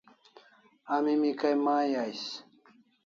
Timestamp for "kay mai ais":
1.39-2.23